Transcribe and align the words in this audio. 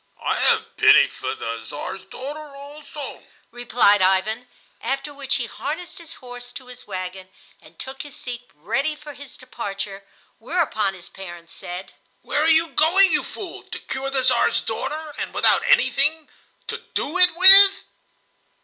"I 0.25 0.39
have 0.39 0.77
pity 0.77 1.07
for 1.07 1.35
the 1.35 1.61
Czar's 1.63 2.01
daughter 2.03 2.55
also," 2.55 3.21
replied 3.51 4.01
Ivan, 4.01 4.47
after 4.81 5.13
which 5.13 5.35
he 5.35 5.45
harnessed 5.45 5.99
his 5.99 6.15
horse 6.15 6.51
to 6.53 6.65
his 6.65 6.87
wagon 6.87 7.29
and 7.61 7.77
took 7.77 8.01
his 8.01 8.15
seat 8.15 8.49
ready 8.55 8.95
for 8.95 9.13
his 9.13 9.37
departure; 9.37 10.03
whereupon 10.39 10.95
his 10.95 11.07
parents 11.07 11.53
said: 11.53 11.93
"Where 12.23 12.41
are 12.41 12.47
you 12.47 12.69
going, 12.69 13.11
you 13.11 13.23
fool—to 13.23 13.77
cure 13.77 14.09
the 14.09 14.23
Czar's 14.23 14.61
daughter, 14.61 15.13
and 15.19 15.35
without 15.35 15.61
anything 15.67 16.27
to 16.65 16.77
do 16.95 17.19
it 17.19 17.35
with?" 17.35 17.83